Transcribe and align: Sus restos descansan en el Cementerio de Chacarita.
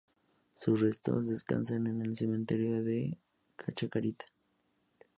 Sus 0.55 0.79
restos 0.81 1.27
descansan 1.27 1.85
en 1.85 2.01
el 2.01 2.17
Cementerio 2.17 2.83
de 2.83 3.15
Chacarita. 3.75 4.25